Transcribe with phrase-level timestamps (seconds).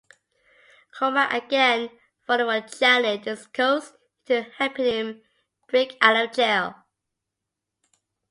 [0.97, 1.91] Cormack, again
[2.25, 3.93] falling for Janet, is coaxed
[4.25, 5.21] into helping him
[5.69, 6.85] break out of jail.